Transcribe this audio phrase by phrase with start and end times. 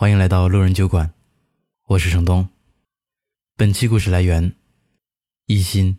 [0.00, 1.12] 欢迎来到路人酒馆，
[1.86, 2.48] 我是程东。
[3.54, 4.54] 本期故事来源
[5.44, 5.94] 一心。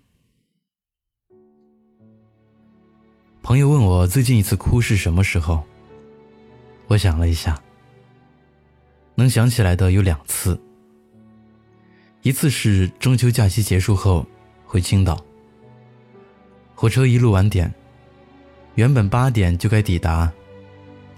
[3.43, 5.63] 朋友问我最近一次哭是什么时候，
[6.87, 7.61] 我想了一下，
[9.13, 10.59] 能想起来的有两次。
[12.23, 14.25] 一次是中秋假期结束后
[14.65, 15.23] 回青岛，
[16.73, 17.71] 火车一路晚点，
[18.73, 20.33] 原本八点就该抵达，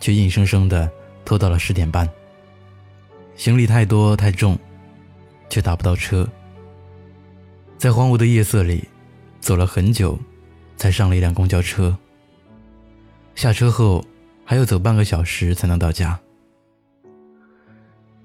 [0.01, 0.91] 却硬生生的
[1.23, 2.05] 拖到了十点半。
[3.35, 4.57] 行李太多太重，
[5.49, 6.27] 却打不到车。
[7.77, 8.87] 在荒芜的夜色里，
[9.39, 10.17] 走了很久，
[10.77, 11.97] 才上了一辆公交车。
[13.35, 14.05] 下车后
[14.45, 16.17] 还要走半个小时才能到家。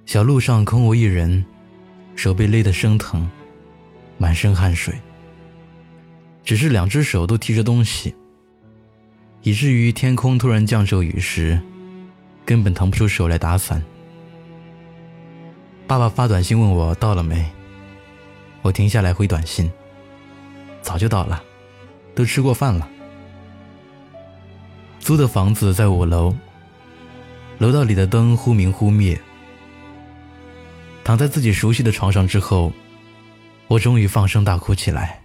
[0.05, 1.45] 小路上空无一人，
[2.15, 3.29] 手被勒得生疼，
[4.19, 4.95] 满身汗水。
[6.45, 8.15] 只是两只手都提着东西，
[9.43, 11.61] 以至于天空突然降骤雨时，
[12.45, 13.83] 根本腾不出手来打伞。
[15.89, 17.51] 爸爸发短信问我到了没，
[18.61, 19.73] 我停下来回短信。
[20.83, 21.43] 早就到了，
[22.15, 22.87] 都吃过饭了。
[25.01, 26.37] 租的房子在五楼，
[27.57, 29.19] 楼道里的灯忽明忽灭。
[31.03, 32.71] 躺在自己熟悉的床上之后，
[33.67, 35.23] 我终于放声大哭起来。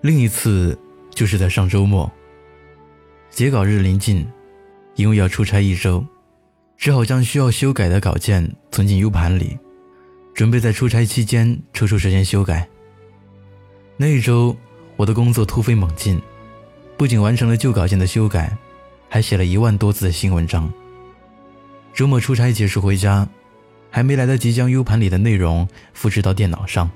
[0.00, 0.78] 另一次
[1.10, 2.10] 就是在上周末，
[3.28, 4.26] 截稿日临近，
[4.94, 6.02] 因为要出差一周。
[6.76, 9.58] 只好将需要修改的稿件存进 U 盘里，
[10.34, 12.68] 准备在出差期间抽出时间修改。
[13.96, 14.54] 那一周，
[14.96, 16.20] 我的工作突飞猛进，
[16.96, 18.54] 不仅完成了旧稿件的修改，
[19.08, 20.70] 还写了一万多字的新文章。
[21.94, 23.26] 周末出差结束回家，
[23.88, 26.90] 还没来得及将 U 盘里的内容复制到电脑上，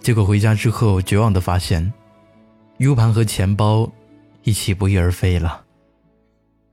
[0.00, 1.90] 结果回家之后绝望地发现
[2.76, 3.90] ，U 盘和钱包
[4.44, 5.64] 一起不翼而飞了。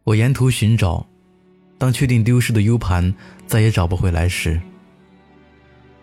[0.03, 1.07] 我沿途寻找。
[1.77, 3.13] 当确定丢失的 U 盘
[3.47, 4.61] 再也找不回来时，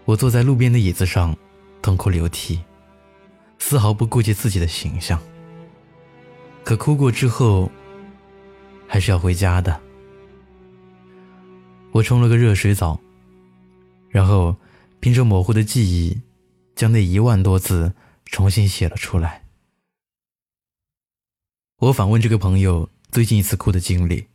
[0.05, 1.37] 我坐在路边的椅子上，
[1.81, 2.61] 痛哭流涕，
[3.59, 5.21] 丝毫不顾及自己的形象。
[6.63, 7.71] 可哭过之后，
[8.87, 9.81] 还是要回家的。
[11.91, 13.01] 我冲了个热水澡，
[14.09, 14.57] 然后
[15.01, 16.21] 凭着模糊的记忆，
[16.77, 17.95] 将那一万多字
[18.27, 19.45] 重新写了出来。
[21.79, 24.27] 我反问这个朋友最近一次哭的经历。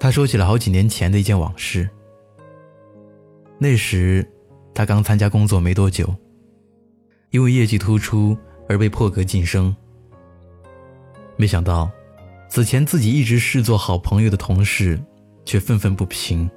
[0.00, 1.86] 他说起了好几年前的一件往事。
[3.58, 4.26] 那时，
[4.72, 6.08] 他刚参加工作没多久，
[7.28, 8.34] 因为业绩突出
[8.66, 9.76] 而被破格晋升。
[11.36, 11.90] 没想到，
[12.48, 14.98] 此前自己一直视作好朋友的同事，
[15.44, 16.50] 却愤愤不平。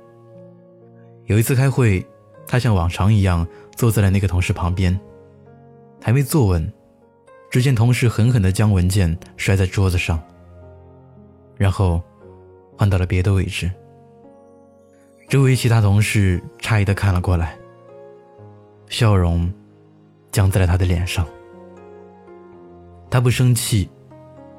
[1.26, 2.06] 有一次开会，
[2.48, 4.98] 他像往常一样坐在了那个同事旁边，
[6.02, 6.72] 还没坐稳，
[7.52, 10.18] 只见同事狠狠地将文件摔在桌子上，
[11.58, 12.02] 然后。
[12.84, 13.72] 换到了别的位置。
[15.30, 17.58] 周围其他同事诧异的看了过来，
[18.90, 19.50] 笑容
[20.34, 21.26] 僵在了他的脸上。
[23.10, 23.90] 他不生气，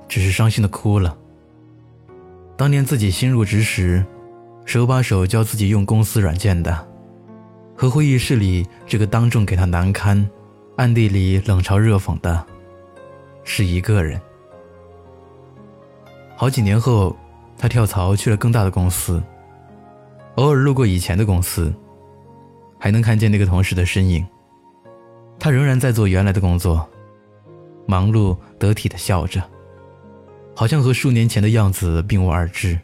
[0.09, 1.15] 只是伤心的哭了。
[2.57, 4.03] 当年自己新入职时，
[4.65, 6.89] 手把手教自己用公司软件的，
[7.77, 10.27] 和会议室里这个当众给他难堪，
[10.79, 12.43] 暗地里冷嘲热讽的，
[13.43, 14.19] 是一个人。
[16.37, 17.15] 好几年后。
[17.57, 19.23] 他跳槽去了更大的公司，
[20.37, 21.73] 偶尔路过以前的公司，
[22.79, 24.27] 还能看见那个同事的身影。
[25.39, 26.89] 他仍然在做原来的工作，
[27.87, 29.43] 忙碌得体的笑着，
[30.55, 32.79] 好像和数年前的样子并无二致。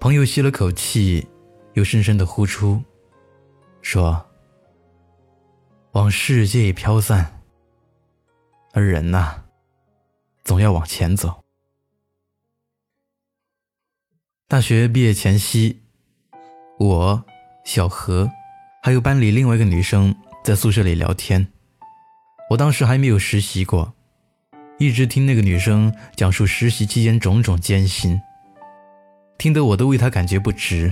[0.00, 1.26] 朋友吸了口气，
[1.72, 2.80] 又深深的呼出，
[3.82, 4.24] 说
[5.92, 7.40] ：“往事皆已飘散，
[8.72, 9.34] 而人呐，
[10.44, 11.42] 总要往前走。”
[14.50, 15.78] 大学毕业前夕，
[16.78, 17.22] 我、
[17.64, 18.30] 小何，
[18.82, 21.46] 还有班里另外一个女生在宿舍里聊天。
[22.48, 23.92] 我当时还没有实习过，
[24.78, 28.18] 一直听那个女生讲述实习期间种种艰辛，
[29.36, 30.90] 听得我都为她感觉不值。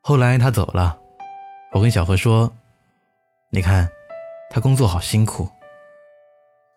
[0.00, 0.96] 后来她走了，
[1.72, 2.52] 我跟小何说
[3.50, 3.90] ：“你看，
[4.50, 5.48] 她工作好辛苦。”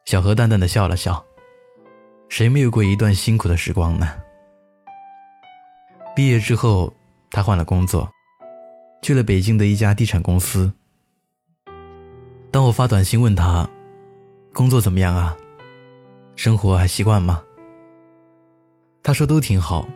[0.06, 1.24] 小何淡淡的笑了笑
[2.28, 4.12] ：“谁没有过一段辛苦的时光呢？”
[6.16, 6.94] 毕业之后，
[7.32, 8.08] 他换了工作，
[9.02, 10.72] 去了北京的一家地产公司。
[12.52, 13.68] 当我发短信问他，
[14.54, 15.36] 工作怎么样啊？
[16.36, 17.44] 生活还习惯吗？
[19.02, 19.88] 他说都挺好。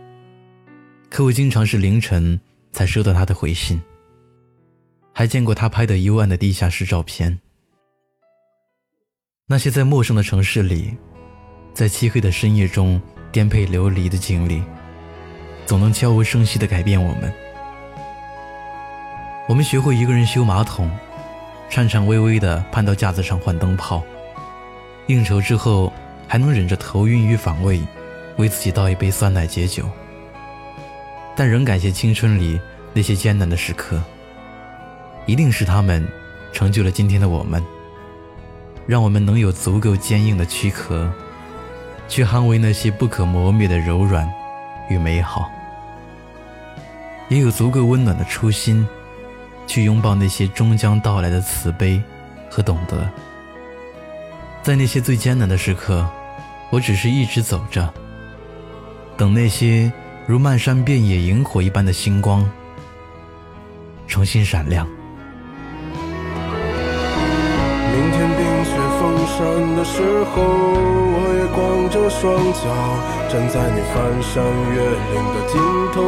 [1.10, 2.40] 可我经常是凌晨
[2.72, 3.80] 才收到他的回信，
[5.14, 7.40] 还见过他拍的幽暗的地下室照片。
[9.46, 10.98] 那些在陌生的城市里，
[11.76, 13.00] 在漆黑的深夜中
[13.32, 14.64] 颠沛流离的经历。
[15.68, 17.32] 总能悄无声息地改变我们。
[19.50, 20.90] 我们学会一个人修马桶，
[21.70, 24.02] 颤颤巍巍地攀到架子上换灯泡，
[25.08, 25.92] 应酬之后
[26.26, 27.82] 还能忍着头晕与反胃，
[28.38, 29.84] 为自己倒一杯酸奶解酒。
[31.36, 32.60] 但仍感谢青春里
[32.94, 34.02] 那些艰难的时刻，
[35.26, 36.08] 一定是他们
[36.54, 37.62] 成就了今天的我们，
[38.86, 41.12] 让我们能有足够坚硬的躯壳，
[42.08, 44.28] 去捍卫那些不可磨灭的柔软
[44.90, 45.50] 与美好，
[47.30, 48.88] 也有足够温暖的初心。
[49.70, 52.02] 去拥抱那些终将到来的慈悲
[52.50, 53.06] 和懂得，
[54.64, 56.08] 在那些最艰难的时刻，
[56.72, 57.94] 我只是一直走着，
[59.18, 59.92] 等那些
[60.26, 62.50] 如漫山遍野萤火一般的星光
[64.08, 64.88] 重新闪亮。
[67.92, 68.72] 明天冰雪
[69.02, 70.02] 封山的时
[70.32, 70.42] 候，
[71.12, 72.24] 我也光着双
[72.54, 72.64] 脚
[73.28, 74.42] 站在你翻山
[74.72, 74.80] 越
[75.12, 75.60] 岭的尽
[75.94, 76.00] 头，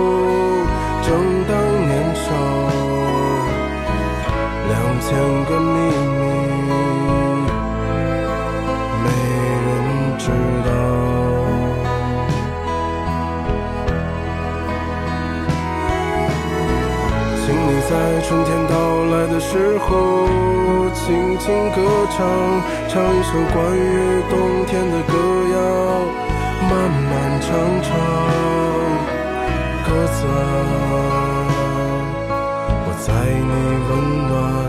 [1.03, 1.07] 正
[1.47, 1.51] 当
[1.87, 2.25] 年少。
[4.69, 5.07] 两千
[5.45, 5.77] 个秘
[6.19, 6.21] 密，
[9.03, 9.05] 没
[9.65, 9.67] 人
[10.19, 10.23] 知
[10.65, 10.69] 道。
[17.41, 17.91] 请你在
[18.27, 18.73] 春天到
[19.05, 19.89] 来的时候，
[20.93, 21.03] 轻
[21.39, 21.77] 轻歌
[22.15, 22.17] 唱，
[22.87, 24.31] 唱一首关于冬
[24.67, 25.13] 天的歌
[25.55, 25.57] 谣，
[26.69, 26.71] 漫
[27.09, 27.09] 漫
[27.41, 27.47] 长
[27.81, 27.89] 长，
[29.89, 30.99] 鸽子我。
[33.05, 33.53] 在你
[33.89, 34.68] 温暖